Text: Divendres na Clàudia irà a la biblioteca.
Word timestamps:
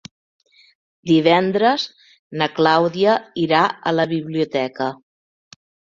Divendres 1.09 1.85
na 2.43 2.49
Clàudia 2.61 3.19
irà 3.45 3.61
a 3.93 3.97
la 3.99 4.07
biblioteca. 4.15 4.89